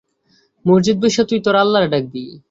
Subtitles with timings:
[0.65, 2.23] মসজিদে বইস্যা তুই তোর আল্লাহরে ডাকবি।